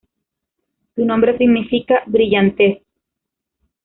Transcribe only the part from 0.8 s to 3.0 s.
Su nombre significa "brillantez".